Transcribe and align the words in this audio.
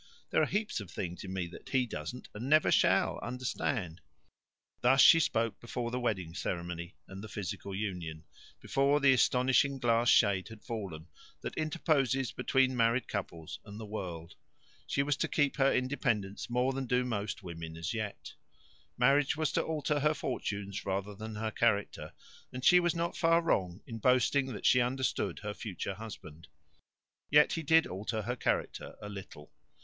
There 0.31 0.41
are 0.41 0.47
heaps 0.47 0.79
of 0.79 0.89
things 0.89 1.23
in 1.23 1.31
me 1.31 1.45
that 1.45 1.69
he 1.69 1.85
doesn't, 1.85 2.27
and 2.33 2.51
shall 2.73 3.11
never, 3.13 3.23
understand." 3.23 4.01
Thus 4.79 4.99
she 4.99 5.19
spoke 5.19 5.59
before 5.59 5.91
the 5.91 5.99
wedding 5.99 6.33
ceremony 6.33 6.95
and 7.07 7.23
the 7.23 7.27
physical 7.29 7.75
union, 7.75 8.23
before 8.59 8.99
the 8.99 9.13
astonishing 9.13 9.77
glass 9.77 10.09
shade 10.09 10.47
had 10.47 10.63
fallen 10.63 11.07
that 11.41 11.55
interposes 11.55 12.31
between 12.31 12.75
married 12.75 13.07
couples 13.07 13.59
and 13.63 13.79
the 13.79 13.85
world. 13.85 14.33
She 14.87 15.03
was 15.03 15.15
to 15.17 15.27
keep 15.27 15.57
her 15.57 15.71
independence 15.71 16.49
more 16.49 16.73
than 16.73 16.87
do 16.87 17.05
most 17.05 17.43
women 17.43 17.77
as 17.77 17.93
yet. 17.93 18.33
Marriage 18.97 19.37
was 19.37 19.51
to 19.51 19.61
alter 19.61 19.99
her 19.99 20.15
fortunes 20.15 20.83
rather 20.83 21.13
than 21.13 21.35
her 21.35 21.51
character, 21.51 22.13
and 22.51 22.65
she 22.65 22.79
was 22.79 22.95
not 22.95 23.15
far 23.15 23.39
wrong 23.39 23.81
in 23.85 23.99
boasting 23.99 24.47
that 24.53 24.65
she 24.65 24.81
understood 24.81 25.37
her 25.43 25.53
future 25.53 25.93
husband. 25.93 26.47
Yet 27.29 27.53
he 27.53 27.61
did 27.61 27.85
alter 27.85 28.23
her 28.23 28.35
character 28.35 28.95
a 28.99 29.07
little. 29.07 29.53